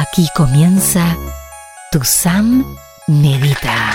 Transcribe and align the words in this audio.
Aquí 0.00 0.26
comienza 0.34 1.14
Tu 1.92 2.02
Sam 2.02 2.64
Medita. 3.06 3.94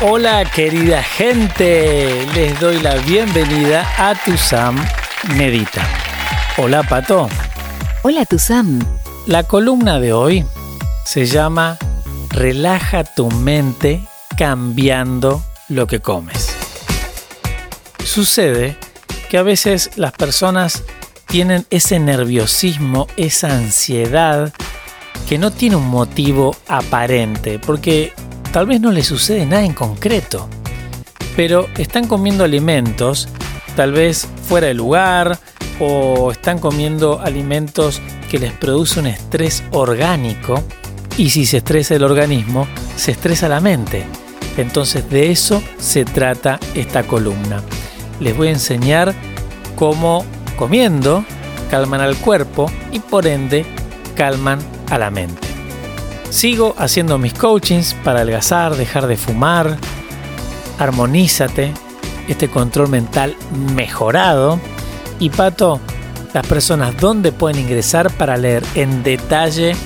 Hola 0.00 0.44
querida 0.44 1.02
gente, 1.02 2.24
les 2.36 2.60
doy 2.60 2.78
la 2.78 2.94
bienvenida 2.98 3.84
a 3.98 4.14
Tu 4.14 4.36
Sam 4.36 4.76
Medita. 5.34 5.82
Hola 6.56 6.84
Pato. 6.84 7.28
Hola 8.04 8.24
Tu 8.26 8.38
Sam. 8.38 8.78
La 9.26 9.42
columna 9.42 9.98
de 9.98 10.12
hoy 10.12 10.46
se 11.04 11.26
llama 11.26 11.76
Relaja 12.28 13.02
tu 13.02 13.32
mente 13.32 14.04
cambiando 14.38 15.42
lo 15.68 15.88
que 15.88 15.98
comes. 15.98 16.54
Sucede 18.04 18.78
que 19.28 19.36
a 19.36 19.42
veces 19.42 19.90
las 19.96 20.12
personas 20.12 20.84
tienen 21.34 21.66
ese 21.68 21.98
nerviosismo, 21.98 23.08
esa 23.16 23.56
ansiedad 23.56 24.52
que 25.28 25.36
no 25.36 25.50
tiene 25.50 25.74
un 25.74 25.88
motivo 25.88 26.54
aparente, 26.68 27.58
porque 27.58 28.12
tal 28.52 28.66
vez 28.66 28.80
no 28.80 28.92
les 28.92 29.08
sucede 29.08 29.44
nada 29.44 29.64
en 29.64 29.72
concreto, 29.72 30.48
pero 31.34 31.66
están 31.76 32.06
comiendo 32.06 32.44
alimentos 32.44 33.28
tal 33.74 33.90
vez 33.90 34.28
fuera 34.44 34.68
de 34.68 34.74
lugar 34.74 35.36
o 35.80 36.30
están 36.30 36.60
comiendo 36.60 37.20
alimentos 37.20 38.00
que 38.30 38.38
les 38.38 38.52
produce 38.52 39.00
un 39.00 39.08
estrés 39.08 39.64
orgánico 39.72 40.62
y 41.18 41.30
si 41.30 41.46
se 41.46 41.56
estresa 41.56 41.96
el 41.96 42.04
organismo, 42.04 42.68
se 42.94 43.10
estresa 43.10 43.48
la 43.48 43.58
mente. 43.58 44.04
Entonces 44.56 45.10
de 45.10 45.32
eso 45.32 45.60
se 45.78 46.04
trata 46.04 46.60
esta 46.76 47.02
columna. 47.02 47.60
Les 48.20 48.36
voy 48.36 48.46
a 48.46 48.52
enseñar 48.52 49.12
cómo 49.74 50.24
comiendo 50.56 51.24
calman 51.70 52.00
al 52.00 52.16
cuerpo 52.16 52.70
y 52.92 53.00
por 53.00 53.26
ende 53.26 53.64
calman 54.14 54.58
a 54.90 54.98
la 54.98 55.10
mente. 55.10 55.48
Sigo 56.30 56.74
haciendo 56.78 57.18
mis 57.18 57.34
coachings 57.34 57.94
para 58.04 58.20
adelgazar, 58.20 58.76
dejar 58.76 59.06
de 59.06 59.16
fumar, 59.16 59.76
armonízate, 60.78 61.72
este 62.28 62.48
control 62.48 62.88
mental 62.88 63.36
mejorado. 63.74 64.58
Y 65.20 65.30
Pato, 65.30 65.80
las 66.32 66.46
personas 66.46 66.96
dónde 66.98 67.32
pueden 67.32 67.60
ingresar 67.60 68.10
para 68.10 68.36
leer 68.36 68.64
en 68.74 69.02
detalle 69.02 69.76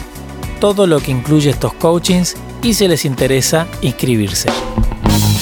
todo 0.61 0.87
lo 0.87 1.01
que 1.01 1.11
incluye 1.11 1.51
estos 1.51 1.75
coachings 1.75 2.37
y 2.63 2.75
si 2.75 2.89
les 2.89 3.05
interesa 3.05 3.67
inscribirse. 3.83 4.49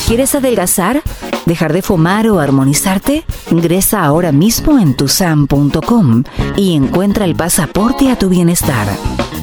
¿Quieres 0.07 0.37
adelgazar? 0.37 1.03
¿Dejar 1.47 1.73
de 1.73 1.83
fumar 1.83 2.29
o 2.29 2.39
armonizarte? 2.39 3.25
Ingresa 3.51 4.05
ahora 4.05 4.31
mismo 4.31 4.79
en 4.79 4.97
tusam.com 4.97 6.23
y 6.57 6.77
encuentra 6.77 7.25
el 7.25 7.35
pasaporte 7.35 8.09
a 8.13 8.17
tu 8.17 8.29
bienestar. 8.29 8.87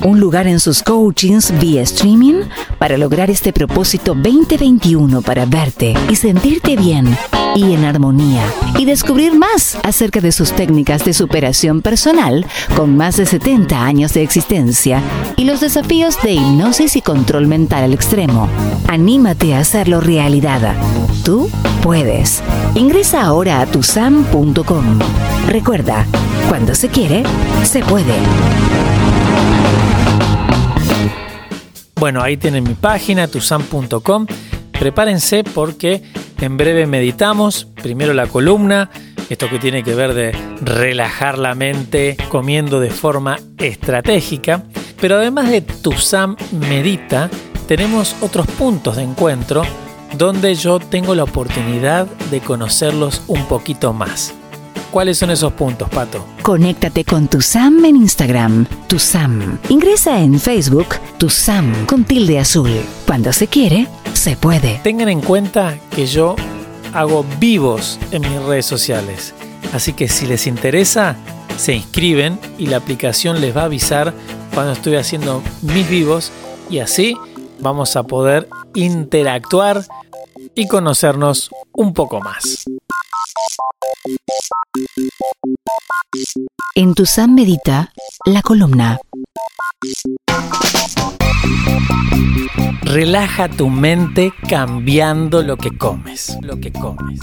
Un 0.03 0.19
lugar 0.19 0.47
en 0.47 0.59
sus 0.59 0.83
coachings 0.83 1.57
vía 1.61 1.81
streaming 1.81 2.41
para 2.77 2.97
lograr 2.97 3.29
este 3.29 3.53
propósito 3.53 4.13
2021 4.13 5.21
para 5.21 5.45
verte 5.45 5.93
y 6.09 6.15
sentirte 6.17 6.75
bien 6.75 7.17
y 7.55 7.73
en 7.73 7.85
armonía 7.85 8.43
y 8.77 8.83
descubrir 8.83 9.33
más 9.33 9.77
acerca 9.81 10.19
de 10.19 10.33
sus 10.33 10.51
técnicas 10.51 11.05
de 11.05 11.13
superación 11.13 11.81
personal 11.81 12.45
con 12.75 12.97
más 12.97 13.15
de 13.15 13.25
70 13.25 13.81
años 13.81 14.13
de 14.13 14.23
existencia 14.23 15.01
y 15.37 15.45
los 15.45 15.61
desafíos 15.61 16.21
de 16.21 16.33
hipnosis 16.33 16.97
y 16.97 17.01
control 17.01 17.47
mental 17.47 17.85
al 17.85 17.93
extremo. 17.93 18.49
Anímate 18.87 19.53
a 19.53 19.59
hacerlo 19.59 20.01
realidad. 20.01 20.75
Tú 21.23 21.49
puedes. 21.81 22.43
Ingresa 22.75 23.21
ahora 23.21 23.61
a 23.61 23.65
tusam.com. 23.67 24.99
Recuerda, 25.47 26.05
cuando 26.49 26.75
se 26.75 26.89
quiere, 26.89 27.23
se 27.63 27.79
puede. 27.79 28.15
Bueno, 32.03 32.21
ahí 32.21 32.35
tienen 32.35 32.65
mi 32.65 32.73
página, 32.73 33.29
tusam.com. 33.29 34.27
Prepárense 34.77 35.45
porque 35.45 36.03
en 36.41 36.57
breve 36.57 36.85
meditamos. 36.85 37.65
Primero 37.81 38.13
la 38.13 38.27
columna, 38.27 38.89
esto 39.29 39.49
que 39.49 39.57
tiene 39.57 39.83
que 39.83 39.95
ver 39.95 40.13
de 40.13 40.33
relajar 40.59 41.37
la 41.37 41.55
mente 41.55 42.17
comiendo 42.27 42.81
de 42.81 42.89
forma 42.89 43.37
estratégica. 43.57 44.65
Pero 44.99 45.15
además 45.15 45.49
de 45.49 45.61
Tusam 45.61 46.35
Medita, 46.51 47.29
tenemos 47.69 48.17
otros 48.19 48.47
puntos 48.47 48.97
de 48.97 49.03
encuentro 49.03 49.63
donde 50.17 50.55
yo 50.55 50.79
tengo 50.79 51.15
la 51.15 51.23
oportunidad 51.23 52.05
de 52.29 52.41
conocerlos 52.41 53.21
un 53.27 53.45
poquito 53.45 53.93
más. 53.93 54.33
¿Cuáles 54.93 55.17
son 55.17 55.31
esos 55.31 55.51
puntos, 55.53 55.89
Pato? 55.89 56.23
Conéctate 56.43 57.03
con 57.03 57.27
tu 57.27 57.41
Sam 57.41 57.83
en 57.83 57.95
Instagram, 57.95 58.67
tu 58.87 58.99
Sam. 58.99 59.57
Ingresa 59.69 60.19
en 60.21 60.39
Facebook, 60.39 60.85
tu 61.17 61.31
Sam 61.31 61.87
con 61.87 62.03
tilde 62.03 62.37
azul. 62.37 62.69
Cuando 63.07 63.33
se 63.33 63.47
quiere, 63.47 63.87
se 64.13 64.37
puede. 64.37 64.79
Tengan 64.83 65.09
en 65.09 65.21
cuenta 65.21 65.79
que 65.95 66.05
yo 66.05 66.35
hago 66.93 67.25
vivos 67.39 67.99
en 68.11 68.21
mis 68.21 68.39
redes 68.43 68.67
sociales. 68.67 69.33
Así 69.73 69.93
que 69.93 70.07
si 70.07 70.27
les 70.27 70.45
interesa, 70.45 71.15
se 71.57 71.73
inscriben 71.73 72.39
y 72.59 72.67
la 72.67 72.77
aplicación 72.77 73.41
les 73.41 73.57
va 73.57 73.61
a 73.61 73.65
avisar 73.65 74.13
cuando 74.53 74.73
estoy 74.73 74.97
haciendo 74.97 75.41
mis 75.63 75.89
vivos 75.89 76.31
y 76.69 76.77
así 76.77 77.17
vamos 77.59 77.95
a 77.95 78.03
poder 78.03 78.47
interactuar 78.75 79.87
y 80.53 80.67
conocernos 80.67 81.49
un 81.71 81.95
poco 81.95 82.19
más. 82.19 82.65
En 86.75 86.93
tu 86.93 87.05
Sam 87.05 87.35
Medita, 87.35 87.93
la 88.25 88.41
columna. 88.41 88.97
Relaja 92.81 93.49
tu 93.49 93.69
mente 93.69 94.33
cambiando 94.49 95.43
lo 95.43 95.57
que 95.57 95.77
comes. 95.77 96.37
Lo 96.41 96.59
que 96.59 96.71
comes. 96.71 97.19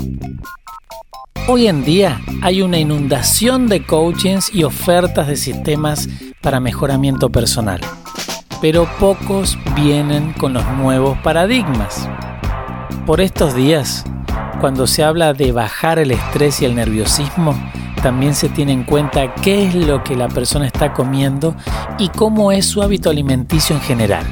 Hoy 1.49 1.67
en 1.67 1.85
día 1.85 2.21
hay 2.43 2.63
una 2.63 2.79
inundación 2.79 3.67
de 3.69 3.85
coachings 3.85 4.55
y 4.55 4.65
ofertas 4.65 5.27
de 5.27 5.37
sistemas 5.37 6.09
para 6.41 6.61
mejoramiento 6.61 7.31
personal, 7.31 7.81
pero 8.61 8.89
pocos 8.99 9.59
vienen 9.75 10.33
con 10.35 10.53
los 10.53 10.67
nuevos 10.77 11.19
paradigmas. 11.19 12.09
Por 13.07 13.21
estos 13.21 13.55
días, 13.55 14.05
cuando 14.61 14.87
se 14.87 15.03
habla 15.03 15.33
de 15.33 15.53
bajar 15.53 15.99
el 15.99 16.11
estrés 16.11 16.61
y 16.61 16.67
el 16.67 16.75
nerviosismo, 16.75 17.59
también 18.03 18.35
se 18.35 18.49
tiene 18.49 18.73
en 18.73 18.85
cuenta 18.85 19.35
qué 19.35 19.67
es 19.67 19.75
lo 19.75 20.05
que 20.05 20.17
la 20.17 20.29
persona 20.29 20.67
está 20.67 20.93
comiendo 20.93 21.55
y 21.99 22.09
cómo 22.11 22.53
es 22.53 22.67
su 22.67 22.83
hábito 22.83 23.11
alimenticio 23.11 23.75
en 23.75 23.83
general. 23.83 24.27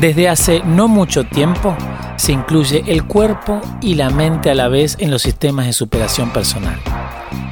Desde 0.00 0.28
hace 0.28 0.62
no 0.64 0.88
mucho 0.88 1.24
tiempo 1.24 1.76
se 2.16 2.32
incluye 2.32 2.84
el 2.86 3.04
cuerpo 3.04 3.60
y 3.80 3.94
la 3.94 4.10
mente 4.10 4.50
a 4.50 4.54
la 4.54 4.68
vez 4.68 4.96
en 5.00 5.10
los 5.10 5.22
sistemas 5.22 5.66
de 5.66 5.72
superación 5.72 6.30
personal. 6.30 6.78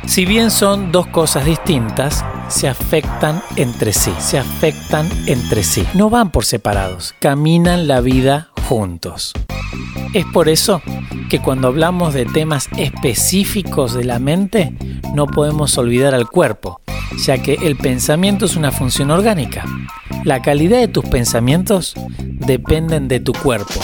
Si 0.07 0.27
bien 0.27 0.51
son 0.51 0.93
dos 0.93 1.07
cosas 1.07 1.45
distintas, 1.45 2.25
se 2.49 2.69
afectan 2.69 3.43
entre 3.57 3.93
sí, 3.93 4.13
se 4.19 4.39
afectan 4.39 5.09
entre 5.27 5.63
sí. 5.63 5.87
No 5.95 6.11
van 6.11 6.31
por 6.31 6.45
separados, 6.45 7.15
caminan 7.21 7.87
la 7.87 8.01
vida 8.01 8.49
juntos. 8.69 9.33
Es 10.15 10.27
por 10.27 10.51
eso 10.51 10.83
que 11.31 11.41
cuando 11.41 11.69
hablamos 11.69 12.13
de 12.13 12.27
temas 12.27 12.69
específicos 12.77 13.95
de 13.95 14.05
la 14.05 14.19
mente, 14.19 14.75
no 15.15 15.27
podemos 15.27 15.79
olvidar 15.79 16.15
al 16.15 16.29
cuerpo, 16.29 16.83
ya 17.25 17.39
que 17.39 17.55
el 17.55 17.77
pensamiento 17.77 18.45
es 18.45 18.57
una 18.57 18.73
función 18.73 19.11
orgánica. 19.11 19.65
La 20.25 20.43
calidad 20.43 20.79
de 20.79 20.89
tus 20.89 21.07
pensamientos 21.07 21.95
dependen 22.19 23.09
de 23.09 23.21
tu 23.21 23.33
cuerpo 23.33 23.81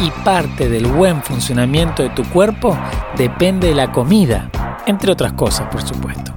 y 0.00 0.10
parte 0.24 0.68
del 0.68 0.86
buen 0.86 1.22
funcionamiento 1.22 2.02
de 2.02 2.10
tu 2.10 2.24
cuerpo 2.24 2.76
depende 3.16 3.68
de 3.68 3.74
la 3.74 3.92
comida, 3.92 4.50
entre 4.86 5.12
otras 5.12 5.32
cosas, 5.34 5.68
por 5.68 5.82
supuesto. 5.82 6.27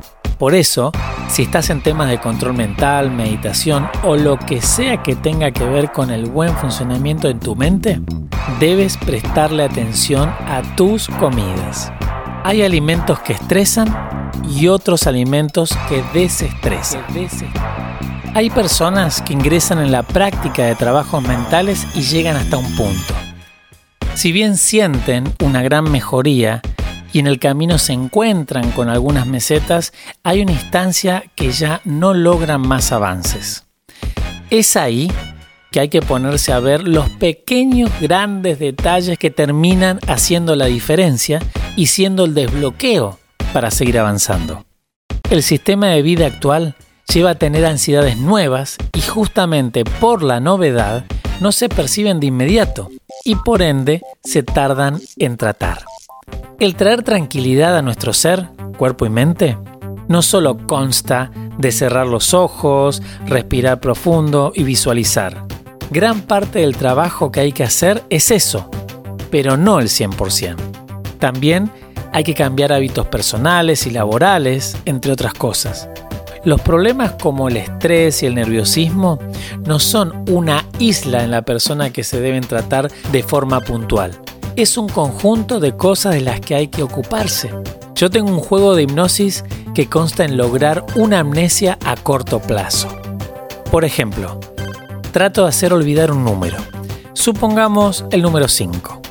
Por 0.42 0.56
eso, 0.56 0.92
si 1.30 1.44
estás 1.44 1.70
en 1.70 1.84
temas 1.84 2.10
de 2.10 2.20
control 2.20 2.56
mental, 2.56 3.12
meditación 3.12 3.88
o 4.02 4.16
lo 4.16 4.40
que 4.40 4.60
sea 4.60 5.04
que 5.04 5.16
tenga 5.16 5.52
que 5.52 5.64
ver 5.64 5.92
con 5.92 6.10
el 6.10 6.26
buen 6.26 6.52
funcionamiento 6.58 7.28
de 7.28 7.36
tu 7.36 7.56
mente, 7.56 8.02
debes 8.60 8.98
prestarle 8.98 9.64
atención 9.64 10.30
a 10.30 10.64
tus 10.76 11.10
comidas. 11.10 11.94
Hay 12.44 12.64
alimentos 12.64 13.20
que 13.20 13.34
estresan 13.34 14.32
y 14.50 14.68
otros 14.68 15.06
alimentos 15.06 15.78
que 15.88 16.04
desestresan. 16.12 17.06
Hay 18.34 18.50
personas 18.50 19.22
que 19.22 19.34
ingresan 19.34 19.78
en 19.78 19.92
la 19.92 20.02
práctica 20.02 20.66
de 20.66 20.74
trabajos 20.74 21.22
mentales 21.22 21.86
y 21.94 22.02
llegan 22.02 22.36
hasta 22.36 22.58
un 22.58 22.76
punto. 22.76 23.14
Si 24.16 24.32
bien 24.32 24.58
sienten 24.58 25.32
una 25.44 25.62
gran 25.62 25.92
mejoría 25.92 26.64
y 27.14 27.20
en 27.20 27.28
el 27.28 27.40
camino 27.40 27.78
se 27.78 27.94
encuentran 27.94 28.72
con 28.72 28.90
algunas 28.90 29.28
mesetas, 29.28 29.94
hay 30.24 30.42
una 30.42 30.54
instancia 30.54 31.24
que 31.36 31.52
ya 31.52 31.82
no 31.86 32.14
logran 32.14 32.62
más 32.62 32.92
avances. 32.92 33.66
Es 34.50 34.76
ahí 34.76 35.12
que 35.72 35.80
hay 35.80 35.90
que 35.90 36.02
ponerse 36.02 36.52
a 36.52 36.60
ver 36.60 36.88
los 36.88 37.10
pequeños 37.10 37.90
grandes 38.02 38.60
detalles 38.60 39.18
que 39.18 39.32
terminan 39.32 40.00
haciendo 40.08 40.56
la 40.56 40.66
diferencia 40.66 41.40
y 41.78 41.88
siendo 41.88 42.26
el 42.26 42.34
desbloqueo 42.34 43.20
para 43.54 43.72
seguir 43.72 43.98
avanzando. 43.98 44.66
El 45.30 45.44
sistema 45.44 45.88
de 45.88 46.02
vida 46.02 46.26
actual 46.26 46.76
lleva 47.14 47.32
a 47.32 47.36
tener 47.36 47.66
ansiedades 47.66 48.18
nuevas 48.18 48.78
y 48.94 49.02
justamente 49.02 49.86
por 49.86 50.24
la 50.24 50.42
novedad 50.42 51.06
no 51.40 51.52
se 51.52 51.70
perciben 51.70 52.20
de 52.20 52.28
inmediato 52.28 52.90
y 53.24 53.36
por 53.36 53.62
ende 53.62 54.02
se 54.24 54.44
tardan 54.44 55.02
en 55.18 55.38
tratar. 55.38 55.80
El 56.62 56.76
traer 56.76 57.02
tranquilidad 57.02 57.76
a 57.76 57.82
nuestro 57.82 58.14
ser, 58.14 58.50
cuerpo 58.78 59.08
y 59.08 59.10
mente, 59.10 59.58
no 60.08 60.22
solo 60.22 60.68
consta 60.68 61.32
de 61.58 61.72
cerrar 61.72 62.06
los 62.06 62.36
ojos, 62.36 63.02
respirar 63.26 63.80
profundo 63.80 64.52
y 64.54 64.62
visualizar. 64.62 65.48
Gran 65.90 66.22
parte 66.22 66.60
del 66.60 66.78
trabajo 66.78 67.32
que 67.32 67.40
hay 67.40 67.52
que 67.52 67.64
hacer 67.64 68.04
es 68.12 68.30
eso, 68.30 68.70
pero 69.32 69.58
no 69.58 69.80
el 69.80 69.88
100%. 69.88 70.56
También 71.18 71.72
hay 72.14 72.24
que 72.24 72.36
cambiar 72.36 72.72
hábitos 72.74 73.08
personales 73.08 73.88
y 73.88 73.90
laborales, 73.90 74.78
entre 74.86 75.14
otras 75.14 75.34
cosas. 75.34 75.90
Los 76.46 76.62
problemas 76.62 77.14
como 77.14 77.48
el 77.48 77.58
estrés 77.58 78.22
y 78.22 78.28
el 78.28 78.36
nerviosismo 78.36 79.18
no 79.66 79.80
son 79.80 80.26
una 80.30 80.64
isla 80.78 81.24
en 81.24 81.32
la 81.32 81.42
persona 81.42 81.90
que 81.90 82.04
se 82.04 82.22
deben 82.22 82.44
tratar 82.44 82.92
de 83.12 83.24
forma 83.24 83.62
puntual. 83.62 84.12
Es 84.62 84.78
un 84.78 84.88
conjunto 84.88 85.60
de 85.60 85.76
cosas 85.76 86.14
de 86.14 86.22
las 86.22 86.40
que 86.40 86.54
hay 86.54 86.68
que 86.68 86.84
ocuparse. 86.84 87.50
Yo 87.96 88.12
tengo 88.12 88.30
un 88.30 88.40
juego 88.40 88.76
de 88.76 88.84
hipnosis 88.84 89.44
que 89.74 89.90
consta 89.90 90.24
en 90.24 90.38
lograr 90.38 90.86
una 90.94 91.18
amnesia 91.18 91.80
a 91.84 91.96
corto 91.96 92.40
plazo. 92.40 92.88
Por 93.72 93.86
ejemplo, 93.86 94.40
trato 95.12 95.42
de 95.42 95.50
hacer 95.50 95.74
olvidar 95.74 96.12
un 96.12 96.24
número. 96.24 96.58
Supongamos 97.14 98.06
el 98.12 98.22
número 98.22 98.48
5. 98.48 99.02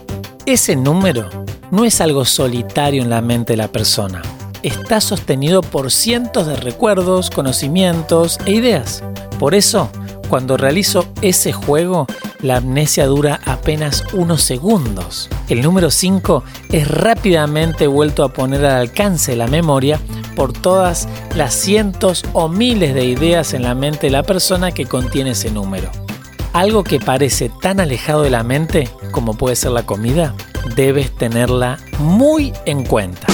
Ese 0.46 0.76
número 0.76 1.28
no 1.72 1.84
es 1.84 2.00
algo 2.00 2.24
solitario 2.24 3.02
en 3.02 3.10
la 3.10 3.20
mente 3.20 3.54
de 3.54 3.56
la 3.56 3.72
persona. 3.72 4.22
Está 4.62 5.00
sostenido 5.00 5.62
por 5.62 5.90
cientos 5.90 6.46
de 6.46 6.54
recuerdos, 6.54 7.28
conocimientos 7.28 8.38
e 8.46 8.52
ideas. 8.52 9.02
Por 9.40 9.56
eso, 9.56 9.90
cuando 10.28 10.56
realizo 10.56 11.08
ese 11.22 11.52
juego, 11.52 12.06
la 12.42 12.56
amnesia 12.56 13.06
dura 13.06 13.40
apenas 13.44 14.04
unos 14.12 14.42
segundos. 14.42 15.28
El 15.48 15.62
número 15.62 15.90
5 15.90 16.44
es 16.70 16.88
rápidamente 16.88 17.86
vuelto 17.86 18.24
a 18.24 18.32
poner 18.32 18.64
al 18.64 18.80
alcance 18.80 19.32
de 19.32 19.36
la 19.36 19.46
memoria 19.46 20.00
por 20.36 20.52
todas 20.52 21.08
las 21.34 21.54
cientos 21.54 22.24
o 22.32 22.48
miles 22.48 22.94
de 22.94 23.04
ideas 23.04 23.54
en 23.54 23.62
la 23.62 23.74
mente 23.74 24.06
de 24.06 24.12
la 24.12 24.22
persona 24.22 24.72
que 24.72 24.86
contiene 24.86 25.30
ese 25.30 25.50
número. 25.50 25.90
Algo 26.52 26.82
que 26.82 26.98
parece 26.98 27.50
tan 27.60 27.78
alejado 27.78 28.22
de 28.22 28.30
la 28.30 28.42
mente 28.42 28.88
como 29.10 29.34
puede 29.34 29.56
ser 29.56 29.72
la 29.72 29.84
comida, 29.84 30.34
debes 30.76 31.14
tenerla 31.16 31.78
muy 31.98 32.52
en 32.64 32.84
cuenta. 32.84 33.26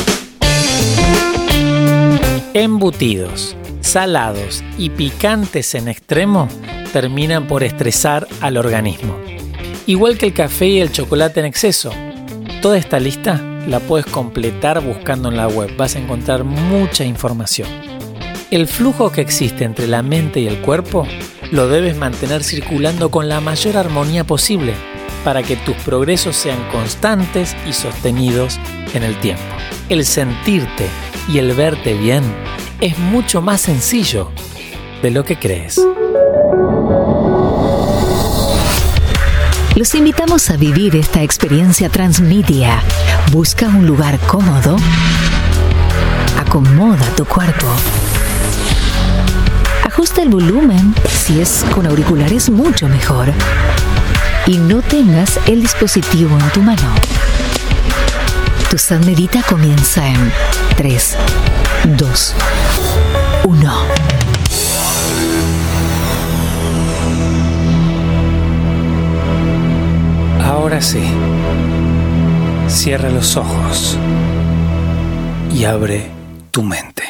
Embutidos, 2.54 3.56
salados 3.80 4.64
y 4.78 4.90
picantes 4.90 5.74
en 5.74 5.88
extremo 5.88 6.48
terminan 6.96 7.46
por 7.46 7.62
estresar 7.62 8.26
al 8.40 8.56
organismo. 8.56 9.18
Igual 9.84 10.16
que 10.16 10.24
el 10.24 10.32
café 10.32 10.66
y 10.66 10.80
el 10.80 10.92
chocolate 10.92 11.40
en 11.40 11.44
exceso. 11.44 11.92
Toda 12.62 12.78
esta 12.78 12.98
lista 12.98 13.38
la 13.68 13.80
puedes 13.80 14.06
completar 14.06 14.80
buscando 14.80 15.28
en 15.28 15.36
la 15.36 15.46
web. 15.46 15.76
Vas 15.76 15.94
a 15.94 15.98
encontrar 15.98 16.44
mucha 16.44 17.04
información. 17.04 17.68
El 18.50 18.66
flujo 18.66 19.12
que 19.12 19.20
existe 19.20 19.64
entre 19.64 19.86
la 19.88 20.02
mente 20.02 20.40
y 20.40 20.46
el 20.46 20.62
cuerpo 20.62 21.06
lo 21.52 21.68
debes 21.68 21.98
mantener 21.98 22.42
circulando 22.42 23.10
con 23.10 23.28
la 23.28 23.42
mayor 23.42 23.76
armonía 23.76 24.24
posible 24.24 24.72
para 25.22 25.42
que 25.42 25.56
tus 25.56 25.76
progresos 25.76 26.34
sean 26.34 26.66
constantes 26.72 27.54
y 27.68 27.74
sostenidos 27.74 28.58
en 28.94 29.02
el 29.02 29.20
tiempo. 29.20 29.44
El 29.90 30.06
sentirte 30.06 30.86
y 31.28 31.40
el 31.40 31.52
verte 31.52 31.92
bien 31.92 32.22
es 32.80 32.96
mucho 32.98 33.42
más 33.42 33.60
sencillo 33.60 34.30
de 35.02 35.10
lo 35.10 35.24
que 35.24 35.38
crees. 35.38 35.80
Los 39.74 39.94
invitamos 39.94 40.48
a 40.50 40.56
vivir 40.56 40.96
esta 40.96 41.22
experiencia 41.22 41.90
transmedia. 41.90 42.82
Busca 43.30 43.66
un 43.66 43.86
lugar 43.86 44.18
cómodo. 44.20 44.76
Acomoda 46.38 47.04
tu 47.14 47.26
cuerpo. 47.26 47.66
Ajusta 49.84 50.22
el 50.22 50.30
volumen. 50.30 50.94
Si 51.08 51.40
es 51.40 51.64
con 51.74 51.86
auriculares, 51.86 52.48
mucho 52.48 52.88
mejor. 52.88 53.32
Y 54.46 54.58
no 54.58 54.80
tengas 54.80 55.38
el 55.46 55.60
dispositivo 55.60 56.38
en 56.38 56.50
tu 56.50 56.62
mano. 56.62 56.94
Tu 58.70 58.94
Medita 59.04 59.42
comienza 59.42 60.06
en 60.06 60.32
3, 60.76 61.16
2, 61.96 62.34
1. 63.44 63.85
Ahora 70.66 70.82
sí, 70.82 71.04
cierra 72.66 73.08
los 73.08 73.36
ojos 73.36 73.96
y 75.54 75.62
abre 75.62 76.10
tu 76.50 76.64
mente. 76.64 77.04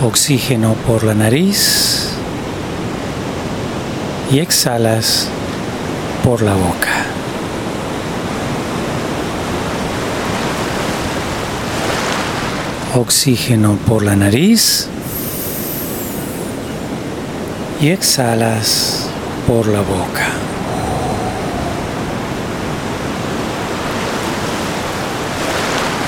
Oxígeno 0.00 0.74
por 0.86 1.02
la 1.02 1.14
nariz 1.14 2.12
y 4.30 4.38
exhalas 4.38 5.26
por 6.22 6.42
la 6.42 6.54
boca. 6.54 7.15
Oxígeno 12.96 13.76
por 13.86 14.02
la 14.02 14.16
nariz 14.16 14.88
y 17.80 17.90
exhalas 17.90 19.06
por 19.46 19.66
la 19.66 19.80
boca. 19.80 20.26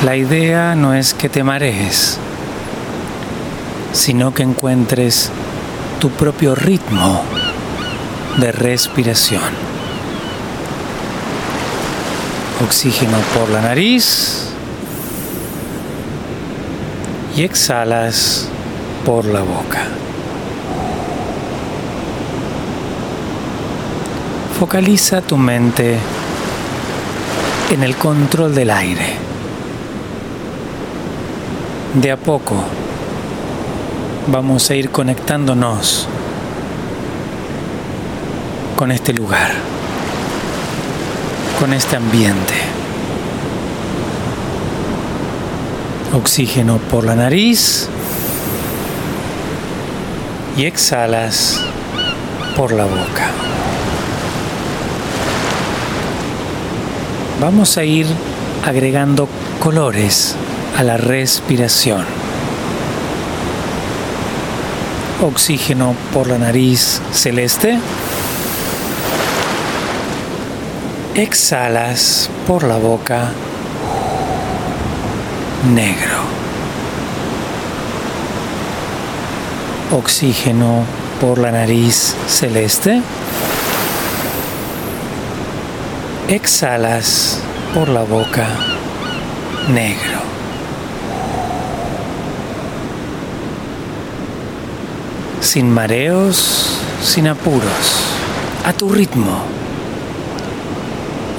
La 0.02 0.16
idea 0.16 0.74
no 0.74 0.94
es 0.94 1.12
que 1.12 1.28
te 1.28 1.44
marees, 1.44 2.16
sino 3.92 4.32
que 4.32 4.42
encuentres 4.42 5.30
tu 6.00 6.08
propio 6.10 6.54
ritmo 6.54 7.22
de 8.38 8.50
respiración. 8.50 9.42
Oxígeno 12.64 13.18
por 13.34 13.50
la 13.50 13.60
nariz 13.60 14.47
y 17.38 17.44
exhalas 17.44 18.48
por 19.06 19.24
la 19.24 19.42
boca. 19.42 19.86
Focaliza 24.58 25.20
tu 25.20 25.36
mente 25.36 25.98
en 27.70 27.84
el 27.84 27.94
control 27.94 28.56
del 28.56 28.70
aire. 28.70 29.14
De 31.94 32.10
a 32.10 32.16
poco 32.16 32.56
vamos 34.26 34.68
a 34.70 34.74
ir 34.74 34.90
conectándonos 34.90 36.08
con 38.76 38.90
este 38.90 39.12
lugar, 39.12 39.52
con 41.60 41.72
este 41.72 41.94
ambiente. 41.94 42.67
Oxígeno 46.18 46.78
por 46.90 47.04
la 47.04 47.14
nariz 47.14 47.88
y 50.56 50.64
exhalas 50.64 51.60
por 52.56 52.72
la 52.72 52.86
boca. 52.86 53.30
Vamos 57.40 57.78
a 57.78 57.84
ir 57.84 58.08
agregando 58.66 59.28
colores 59.60 60.34
a 60.76 60.82
la 60.82 60.96
respiración. 60.96 62.04
Oxígeno 65.22 65.94
por 66.12 66.26
la 66.26 66.38
nariz 66.38 67.00
celeste. 67.12 67.78
Exhalas 71.14 72.28
por 72.48 72.64
la 72.64 72.76
boca 72.76 73.30
negro. 75.64 76.22
Oxígeno 79.90 80.84
por 81.20 81.38
la 81.38 81.50
nariz 81.50 82.14
celeste. 82.28 83.02
Exhalas 86.28 87.40
por 87.74 87.88
la 87.88 88.02
boca 88.02 88.46
negro. 89.72 90.20
Sin 95.40 95.70
mareos, 95.70 96.78
sin 97.02 97.26
apuros, 97.28 98.04
a 98.64 98.72
tu 98.72 98.90
ritmo. 98.90 99.42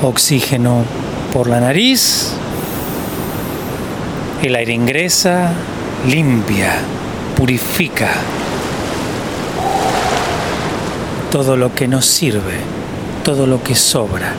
Oxígeno 0.01 0.83
por 1.31 1.47
la 1.47 1.59
nariz. 1.59 2.38
El 4.41 4.55
aire 4.55 4.71
ingresa, 4.71 5.51
limpia, 6.07 6.77
purifica 7.35 8.09
todo 11.29 11.57
lo 11.57 11.75
que 11.75 11.89
nos 11.89 12.05
sirve, 12.05 12.55
todo 13.25 13.45
lo 13.45 13.61
que 13.61 13.75
sobra, 13.75 14.31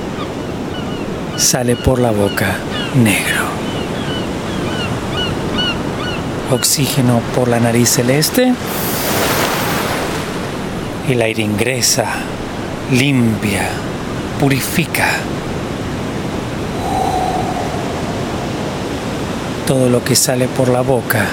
sale 1.36 1.76
por 1.76 1.98
la 1.98 2.12
boca 2.12 2.56
negro. 2.96 3.44
Oxígeno 6.50 7.20
por 7.34 7.48
la 7.48 7.60
nariz 7.60 7.90
celeste. 7.90 8.54
El 11.10 11.20
aire 11.20 11.42
ingresa, 11.42 12.06
limpia, 12.90 13.68
purifica. 14.40 15.08
Todo 19.70 19.88
lo 19.88 20.02
que 20.02 20.16
sale 20.16 20.48
por 20.48 20.68
la 20.68 20.80
boca 20.80 21.24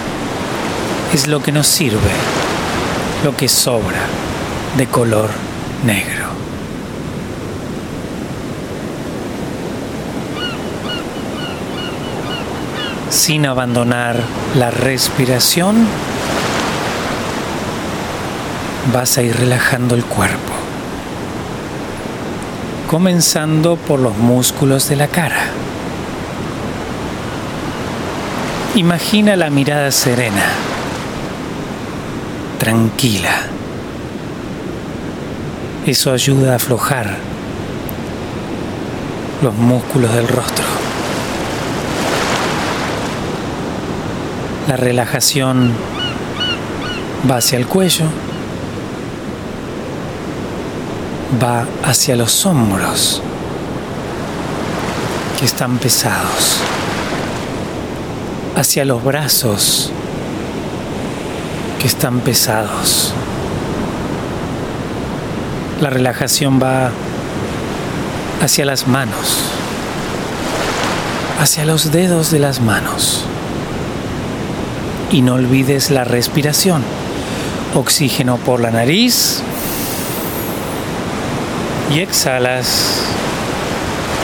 es 1.11 1.27
lo 1.27 1.41
que 1.41 1.51
nos 1.51 1.65
sirve, 1.65 2.11
lo 3.23 3.35
que 3.35 3.47
sobra 3.47 3.97
de 4.77 4.85
color 4.85 5.31
negro. 5.83 6.27
Sin 13.09 13.47
abandonar 13.47 14.17
la 14.53 14.69
respiración, 14.69 15.87
vas 18.93 19.17
a 19.17 19.23
ir 19.23 19.35
relajando 19.35 19.95
el 19.95 20.05
cuerpo, 20.05 20.53
comenzando 22.87 23.77
por 23.77 23.99
los 23.99 24.15
músculos 24.15 24.89
de 24.89 24.95
la 24.95 25.07
cara. 25.07 25.66
Imagina 28.77 29.35
la 29.35 29.49
mirada 29.49 29.91
serena, 29.91 30.51
tranquila. 32.59 33.47
Eso 35.87 36.13
ayuda 36.13 36.53
a 36.53 36.55
aflojar 36.57 37.17
los 39.41 39.55
músculos 39.55 40.13
del 40.13 40.27
rostro. 40.27 40.63
La 44.67 44.77
relajación 44.77 45.71
va 47.27 47.37
hacia 47.37 47.57
el 47.57 47.65
cuello, 47.65 48.05
va 51.43 51.65
hacia 51.83 52.15
los 52.15 52.45
hombros 52.45 53.23
que 55.39 55.45
están 55.45 55.79
pesados, 55.79 56.61
hacia 58.57 58.85
los 58.85 59.03
brazos 59.03 59.91
que 61.79 61.85
están 61.85 62.21
pesados. 62.21 63.13
La 65.79 65.91
relajación 65.91 66.59
va 66.61 66.89
hacia 68.41 68.65
las 68.65 68.87
manos, 68.87 69.37
hacia 71.39 71.65
los 71.65 71.91
dedos 71.91 72.31
de 72.31 72.39
las 72.39 72.59
manos. 72.59 73.25
Y 75.11 75.21
no 75.21 75.35
olvides 75.35 75.91
la 75.91 76.03
respiración. 76.03 76.81
Oxígeno 77.75 78.37
por 78.37 78.59
la 78.59 78.71
nariz 78.71 79.43
y 81.93 81.99
exhalas 81.99 83.03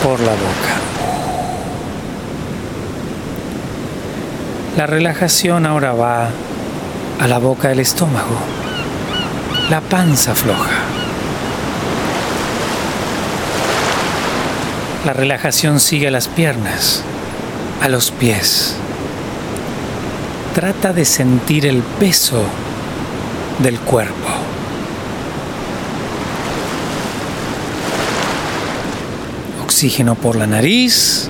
por 0.01 0.19
la 0.19 0.31
boca. 0.31 0.92
La 4.77 4.87
relajación 4.87 5.67
ahora 5.67 5.93
va 5.93 6.29
a 7.19 7.27
la 7.27 7.37
boca 7.37 7.69
del 7.69 7.79
estómago, 7.79 8.35
la 9.69 9.81
panza 9.81 10.33
floja. 10.33 10.71
La 15.05 15.13
relajación 15.13 15.79
sigue 15.79 16.07
a 16.07 16.11
las 16.11 16.27
piernas, 16.27 17.03
a 17.83 17.87
los 17.87 18.09
pies. 18.09 18.73
Trata 20.55 20.91
de 20.91 21.05
sentir 21.05 21.67
el 21.67 21.83
peso 21.83 22.43
del 23.59 23.79
cuerpo. 23.79 24.29
Oxígeno 29.63 30.15
por 30.15 30.35
la 30.35 30.47
nariz 30.47 31.29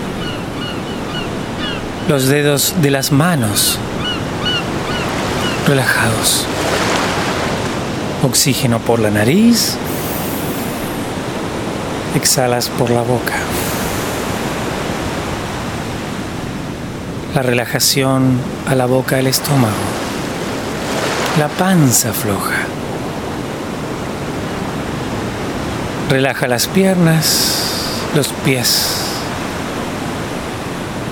Los 2.07 2.27
dedos 2.27 2.75
de 2.81 2.91
las 2.91 3.11
manos 3.11 3.77
relajados. 5.67 6.45
Oxígeno 8.23 8.79
por 8.79 8.99
la 8.99 9.09
nariz. 9.09 9.75
Exhalas 12.15 12.69
por 12.69 12.89
la 12.89 13.01
boca. 13.01 13.35
La 17.33 17.41
relajación 17.41 18.37
a 18.67 18.75
la 18.75 18.85
boca 18.85 19.15
del 19.15 19.27
estómago. 19.27 19.73
La 21.39 21.47
panza 21.47 22.11
floja. 22.11 22.65
Relaja 26.09 26.47
las 26.47 26.67
piernas, 26.67 27.61
los 28.13 28.27
pies. 28.43 29.00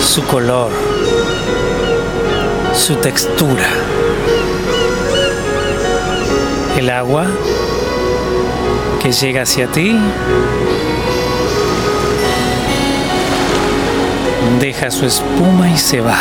su 0.00 0.22
color, 0.24 0.70
su 2.74 2.96
textura. 2.96 3.68
El 6.76 6.90
agua 6.90 7.26
que 9.02 9.12
llega 9.12 9.42
hacia 9.42 9.66
ti 9.66 9.98
deja 14.60 14.90
su 14.90 15.06
espuma 15.06 15.68
y 15.70 15.76
se 15.76 16.00
va. 16.00 16.18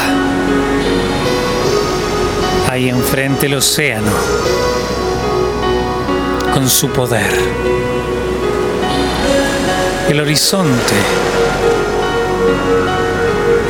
Ahí 2.69 2.89
enfrente 2.89 3.45
el 3.47 3.55
océano, 3.55 4.11
con 6.53 6.67
su 6.69 6.89
poder. 6.89 7.31
El 10.09 10.19
horizonte. 10.19 10.95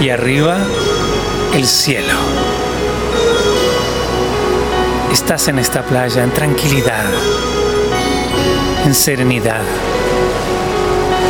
Y 0.02 0.10
arriba 0.10 0.58
el 1.54 1.66
cielo. 1.66 2.16
Estás 5.14 5.48
en 5.48 5.60
esta 5.60 5.84
playa 5.84 6.24
en 6.24 6.32
tranquilidad, 6.32 7.06
en 8.84 8.96
serenidad, 8.96 9.62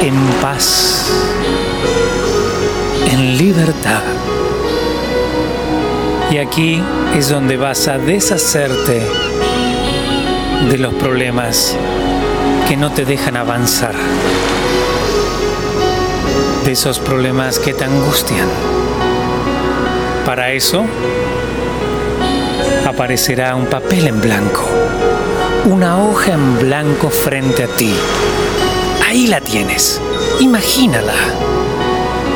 en 0.02 0.16
paz, 0.42 1.12
en 3.12 3.38
libertad. 3.38 4.04
Y 6.32 6.38
aquí 6.38 6.82
es 7.14 7.30
donde 7.30 7.58
vas 7.58 7.90
a 7.90 7.98
deshacerte 7.98 9.02
de 10.70 10.78
los 10.78 10.94
problemas 10.94 11.76
que 12.70 12.78
no 12.78 12.92
te 12.92 13.04
dejan 13.04 13.36
avanzar, 13.36 13.96
esos 16.72 17.00
problemas 17.00 17.60
que 17.60 17.74
te 17.74 17.84
angustian. 17.84 18.48
Para 20.26 20.52
eso 20.54 20.86
aparecerá 22.88 23.56
un 23.56 23.66
papel 23.66 24.08
en 24.08 24.22
blanco, 24.22 24.64
una 25.66 26.02
hoja 26.02 26.34
en 26.34 26.60
blanco 26.60 27.10
frente 27.10 27.66
a 27.66 27.68
ti. 27.68 27.94
Ahí 29.06 29.28
la 29.28 29.42
tienes, 29.42 30.02
imagínala. 30.40 31.14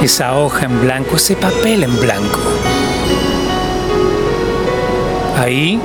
Esa 0.03 0.35
hoja 0.35 0.65
en 0.65 0.81
blanco, 0.81 1.15
ese 1.15 1.35
papel 1.37 1.83
en 1.83 1.99
blanco. 1.99 2.39
Ahí 5.37 5.79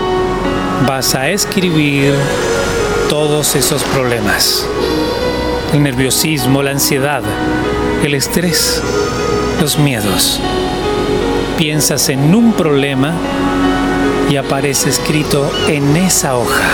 vas 0.88 1.14
a 1.14 1.28
escribir 1.28 2.14
todos 3.08 3.54
esos 3.54 3.84
problemas. 3.84 4.66
El 5.72 5.84
nerviosismo, 5.84 6.64
la 6.64 6.72
ansiedad, 6.72 7.22
el 8.04 8.14
estrés, 8.14 8.82
los 9.60 9.78
miedos. 9.78 10.40
Piensas 11.58 12.08
en 12.08 12.34
un 12.34 12.52
problema 12.54 13.12
y 14.30 14.36
aparece 14.36 14.88
escrito 14.88 15.50
en 15.68 15.96
esa 15.96 16.36
hoja, 16.36 16.70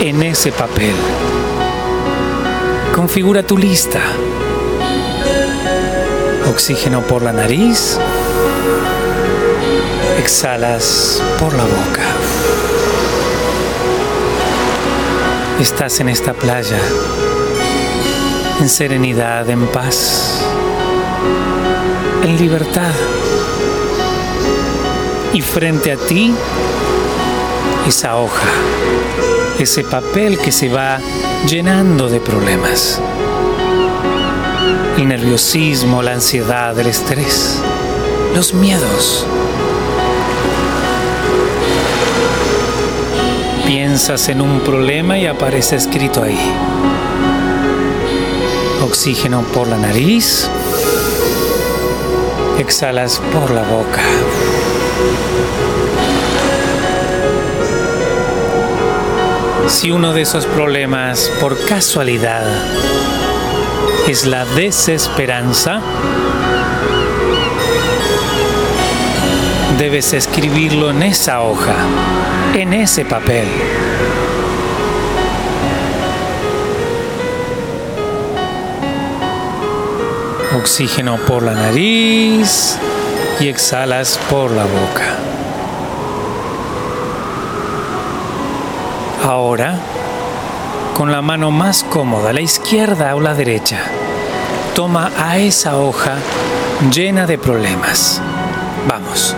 en 0.00 0.22
ese 0.22 0.50
papel. 0.50 0.94
Configura 2.94 3.42
tu 3.42 3.56
lista. 3.56 4.00
Oxígeno 6.50 7.02
por 7.02 7.22
la 7.22 7.32
nariz. 7.32 7.98
Exhalas 10.18 11.22
por 11.38 11.52
la 11.54 11.64
boca. 11.64 12.02
Estás 15.60 16.00
en 16.00 16.08
esta 16.08 16.32
playa, 16.34 16.80
en 18.60 18.68
serenidad, 18.68 19.48
en 19.50 19.66
paz, 19.68 20.42
en 22.22 22.36
libertad 22.36 22.92
y 25.32 25.40
frente 25.40 25.92
a 25.92 25.96
ti 25.96 26.34
esa 27.88 28.16
hoja, 28.16 28.48
ese 29.58 29.82
papel 29.82 30.38
que 30.38 30.52
se 30.52 30.68
va 30.68 30.98
llenando 31.46 32.08
de 32.08 32.20
problemas. 32.20 33.00
El 34.96 35.08
nerviosismo, 35.08 36.02
la 36.02 36.12
ansiedad, 36.12 36.78
el 36.78 36.86
estrés, 36.86 37.60
los 38.34 38.54
miedos. 38.54 39.26
Piensas 43.66 44.28
en 44.28 44.42
un 44.42 44.60
problema 44.60 45.18
y 45.18 45.26
aparece 45.26 45.76
escrito 45.76 46.22
ahí. 46.22 46.38
Oxígeno 48.82 49.42
por 49.42 49.68
la 49.68 49.76
nariz. 49.76 50.48
Exhalas 52.58 53.20
por 53.32 53.50
la 53.52 53.62
boca. 53.62 54.02
Si 59.68 59.92
uno 59.92 60.12
de 60.12 60.22
esos 60.22 60.46
problemas, 60.46 61.30
por 61.40 61.64
casualidad, 61.64 62.44
es 64.08 64.26
la 64.26 64.44
desesperanza, 64.44 65.80
debes 69.78 70.12
escribirlo 70.12 70.90
en 70.90 71.04
esa 71.04 71.42
hoja, 71.42 71.76
en 72.54 72.72
ese 72.72 73.04
papel. 73.04 73.46
Oxígeno 80.56 81.16
por 81.16 81.42
la 81.42 81.54
nariz 81.54 82.76
y 83.40 83.48
exhalas 83.48 84.18
por 84.28 84.50
la 84.50 84.64
boca. 84.64 85.16
Ahora, 89.24 89.76
con 90.94 91.10
la 91.10 91.22
mano 91.22 91.50
más 91.50 91.84
cómoda, 91.84 92.34
la 92.34 92.42
izquierda 92.42 93.16
o 93.16 93.20
la 93.20 93.34
derecha, 93.34 93.78
toma 94.74 95.10
a 95.16 95.38
esa 95.38 95.78
hoja 95.78 96.16
llena 96.94 97.26
de 97.26 97.38
problemas. 97.38 98.20
Vamos. 98.86 99.34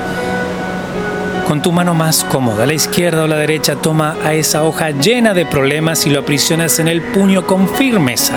Con 1.46 1.62
tu 1.62 1.70
mano 1.70 1.94
más 1.94 2.24
cómoda, 2.24 2.66
la 2.66 2.74
izquierda 2.74 3.22
o 3.22 3.26
la 3.28 3.36
derecha, 3.36 3.76
toma 3.76 4.16
a 4.24 4.34
esa 4.34 4.64
hoja 4.64 4.90
llena 4.90 5.32
de 5.32 5.46
problemas 5.46 6.06
y 6.06 6.10
lo 6.10 6.20
aprisionas 6.20 6.80
en 6.80 6.88
el 6.88 7.02
puño 7.02 7.46
con 7.46 7.68
firmeza. 7.68 8.36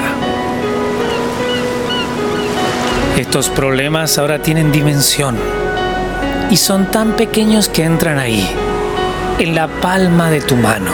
Estos 3.17 3.49
problemas 3.49 4.19
ahora 4.19 4.43
tienen 4.43 4.71
dimensión 4.71 5.35
y 6.51 6.57
son 6.57 6.85
tan 6.91 7.13
pequeños 7.13 7.67
que 7.67 7.83
entran 7.83 8.19
ahí, 8.19 8.47
en 9.39 9.55
la 9.55 9.67
palma 9.67 10.29
de 10.29 10.39
tu 10.39 10.55
mano. 10.55 10.91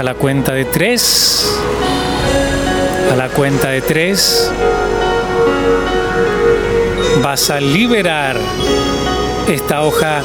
A 0.00 0.02
la 0.02 0.14
cuenta 0.14 0.52
de 0.52 0.64
tres, 0.64 1.48
a 3.12 3.14
la 3.14 3.28
cuenta 3.28 3.68
de 3.68 3.82
tres, 3.82 4.50
vas 7.22 7.48
a 7.50 7.60
liberar 7.60 8.36
esta 9.46 9.82
hoja 9.84 10.22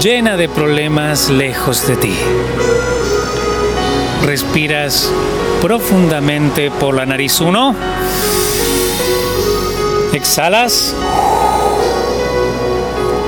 llena 0.00 0.36
de 0.36 0.48
problemas 0.48 1.30
lejos 1.30 1.84
de 1.88 1.96
ti. 1.96 2.14
Respiras 4.24 5.10
profundamente 5.60 6.70
por 6.70 6.94
la 6.94 7.06
nariz 7.06 7.40
uno. 7.40 7.74
Exhalas. 10.28 10.94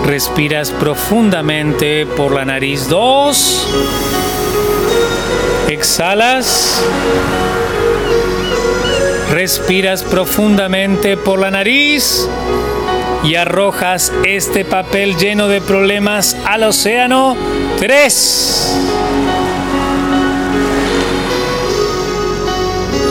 Respiras 0.04 0.70
profundamente 0.70 2.04
por 2.04 2.34
la 2.34 2.44
nariz 2.44 2.88
dos. 2.88 3.66
Exhalas. 5.70 6.82
Respiras 9.30 10.04
profundamente 10.04 11.16
por 11.16 11.38
la 11.40 11.50
nariz 11.50 12.28
y 13.24 13.34
arrojas 13.34 14.12
este 14.24 14.66
papel 14.66 15.16
lleno 15.16 15.48
de 15.48 15.62
problemas 15.62 16.36
al 16.44 16.64
océano. 16.64 17.34
Tres. 17.78 18.76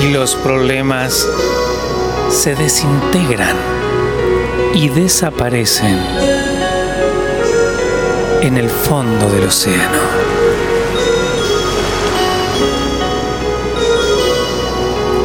Y 0.03 0.09
y 0.09 0.11
los 0.11 0.35
problemas 0.35 1.27
se 2.29 2.53
desintegran 2.53 3.78
y 4.79 4.87
desaparecen 4.87 5.99
en 8.41 8.55
el 8.55 8.69
fondo 8.69 9.29
del 9.29 9.43
océano. 9.43 9.99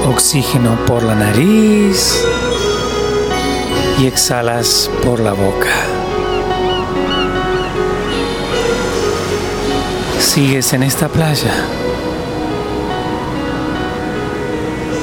Oxígeno 0.09 0.77
por 0.87 1.05
la 1.05 1.15
nariz 1.15 2.25
y 4.01 4.09
exhalas 4.09 4.91
por 5.05 5.21
la 5.21 5.35
boca. 5.35 5.71
Sigues 10.19 10.73
en 10.73 10.83
esta 10.83 11.09
playa 11.09 11.55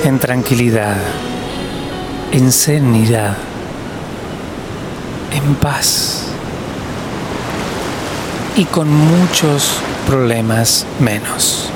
en 0.03 0.19
tranquilidad, 0.19 0.97
en 2.33 2.51
serenidad, 2.51 3.37
en 5.31 5.55
paz 5.55 6.25
y 8.55 8.65
con 8.65 8.89
muchos 8.89 9.77
problemas 10.05 10.85
menos. 10.99 11.69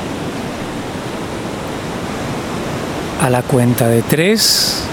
A 3.22 3.30
la 3.30 3.42
cuenta 3.42 3.88
de 3.88 4.02
tres, 4.02 4.84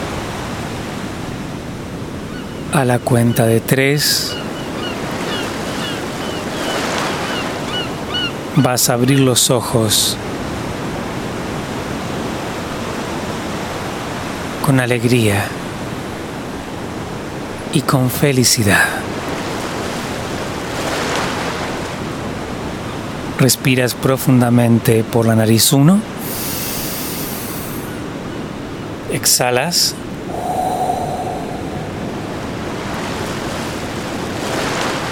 a 2.73 2.85
la 2.85 2.99
cuenta 2.99 3.47
de 3.47 3.61
tres, 3.61 4.33
vas 8.57 8.89
a 8.89 8.95
abrir 8.95 9.21
los 9.21 9.51
ojos 9.51 10.17
con 14.65 14.79
alegría 14.79 15.49
y 17.73 17.81
con 17.81 18.11
felicidad. 18.11 18.85
Respiras 23.39 23.95
profundamente 23.95 25.03
por 25.05 25.27
la 25.27 25.35
nariz 25.35 25.73
1. 25.73 25.99
Exhalas. 29.13 29.95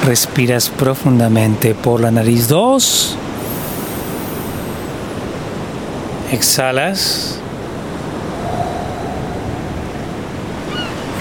Respiras 0.06 0.70
profundamente 0.70 1.74
por 1.74 2.00
la 2.00 2.10
nariz 2.10 2.48
2. 2.48 3.16
Exhalas. 6.32 7.39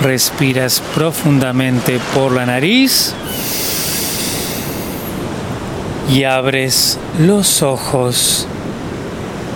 Respiras 0.02 0.82
profundamente 0.96 2.00
por 2.14 2.32
la 2.32 2.46
nariz 2.46 3.14
y 6.10 6.24
abres 6.24 6.98
los 7.20 7.62
ojos 7.62 8.48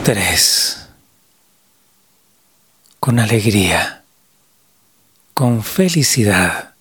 tres 0.04 0.88
con 3.00 3.20
alegría, 3.20 4.04
con 5.34 5.64
felicidad 5.64 6.74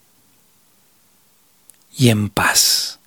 y 1.96 2.10
en 2.10 2.28
paz. 2.28 2.98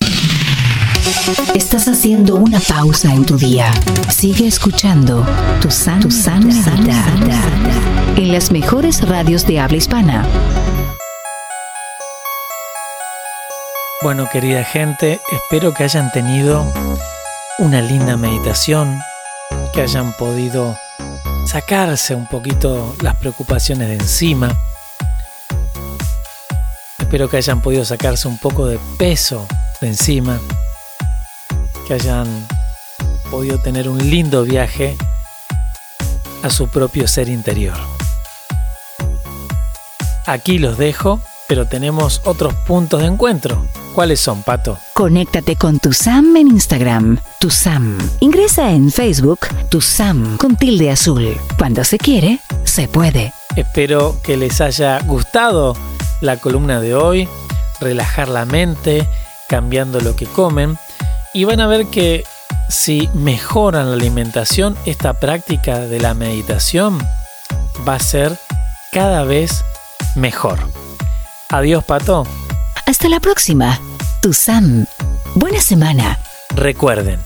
Estás 1.54 1.88
haciendo 1.88 2.36
una 2.36 2.60
pausa 2.60 3.12
en 3.12 3.24
tu 3.24 3.36
día. 3.36 3.72
Sigue 4.14 4.46
escuchando 4.46 5.24
tu 5.60 5.70
san, 5.70 6.00
tu 6.00 6.10
san, 6.10 6.42
en 8.16 8.32
las 8.32 8.50
mejores 8.50 9.06
radios 9.06 9.46
de 9.46 9.60
habla 9.60 9.76
hispana. 9.76 10.26
Bueno, 14.02 14.28
querida 14.30 14.64
gente, 14.64 15.20
espero 15.30 15.74
que 15.74 15.84
hayan 15.84 16.10
tenido 16.12 16.66
una 17.58 17.82
linda 17.82 18.16
meditación, 18.16 18.98
que 19.74 19.82
hayan 19.82 20.14
podido 20.14 20.76
sacarse 21.46 22.14
un 22.14 22.26
poquito 22.26 22.94
las 23.02 23.16
preocupaciones 23.16 23.88
de 23.88 23.94
encima. 23.94 24.56
Espero 26.98 27.28
que 27.28 27.36
hayan 27.36 27.60
podido 27.60 27.84
sacarse 27.84 28.28
un 28.28 28.38
poco 28.38 28.66
de 28.66 28.78
peso 28.98 29.46
de 29.80 29.88
encima, 29.88 30.40
que 31.86 31.94
hayan 31.94 32.26
podido 33.30 33.58
tener 33.58 33.88
un 33.88 33.98
lindo 34.10 34.42
viaje 34.42 34.96
a 36.42 36.50
su 36.50 36.68
propio 36.68 37.06
ser 37.06 37.28
interior. 37.28 37.95
Aquí 40.26 40.58
los 40.58 40.76
dejo, 40.76 41.20
pero 41.46 41.68
tenemos 41.68 42.20
otros 42.24 42.52
puntos 42.66 43.00
de 43.00 43.06
encuentro. 43.06 43.64
¿Cuáles 43.94 44.20
son, 44.20 44.42
Pato? 44.42 44.76
Conéctate 44.92 45.54
con 45.54 45.78
tu 45.78 45.92
Sam 45.92 46.36
en 46.36 46.48
Instagram, 46.48 47.20
tu 47.38 47.48
Sam. 47.48 47.96
Ingresa 48.18 48.72
en 48.72 48.90
Facebook, 48.90 49.46
tu 49.70 49.80
Sam 49.80 50.36
con 50.36 50.56
tilde 50.56 50.90
azul. 50.90 51.36
Cuando 51.56 51.84
se 51.84 51.96
quiere, 51.96 52.40
se 52.64 52.88
puede. 52.88 53.32
Espero 53.54 54.16
que 54.24 54.36
les 54.36 54.60
haya 54.60 54.98
gustado 55.02 55.76
la 56.20 56.38
columna 56.38 56.80
de 56.80 56.96
hoy, 56.96 57.28
relajar 57.80 58.28
la 58.28 58.46
mente, 58.46 59.08
cambiando 59.48 60.00
lo 60.00 60.16
que 60.16 60.26
comen. 60.26 60.76
Y 61.32 61.44
van 61.44 61.60
a 61.60 61.68
ver 61.68 61.86
que 61.86 62.24
si 62.68 63.08
mejoran 63.14 63.90
la 63.90 63.94
alimentación, 63.94 64.76
esta 64.86 65.14
práctica 65.20 65.78
de 65.78 66.00
la 66.00 66.14
meditación 66.14 66.98
va 67.88 67.94
a 67.94 68.00
ser 68.00 68.36
cada 68.90 69.22
vez 69.22 69.62
mejor. 70.16 70.58
Adiós, 71.50 71.84
Pato. 71.84 72.26
Hasta 72.86 73.08
la 73.08 73.20
próxima. 73.20 73.78
Tu 74.20 74.32
Sam. 74.32 74.86
Buena 75.34 75.60
semana. 75.60 76.18
Recuerden, 76.54 77.20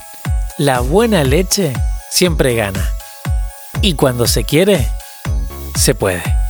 la 0.57 0.81
buena 0.81 1.23
leche 1.23 1.73
siempre 2.09 2.55
gana. 2.55 2.87
Y 3.81 3.95
cuando 3.95 4.27
se 4.27 4.43
quiere, 4.43 4.87
se 5.75 5.95
puede. 5.95 6.40